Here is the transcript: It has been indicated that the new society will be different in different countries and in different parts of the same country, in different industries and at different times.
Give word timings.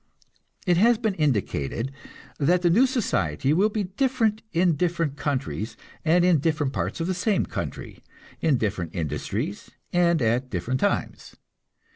It 0.65 0.77
has 0.77 0.97
been 0.97 1.13
indicated 1.13 1.91
that 2.39 2.63
the 2.63 2.71
new 2.71 2.87
society 2.87 3.53
will 3.53 3.69
be 3.69 3.83
different 3.83 4.41
in 4.51 4.75
different 4.75 5.15
countries 5.15 5.77
and 6.03 6.25
in 6.25 6.39
different 6.39 6.73
parts 6.73 6.99
of 6.99 7.05
the 7.05 7.13
same 7.13 7.45
country, 7.45 7.99
in 8.41 8.57
different 8.57 8.95
industries 8.95 9.69
and 9.93 10.19
at 10.19 10.49
different 10.49 10.79
times. 10.79 11.35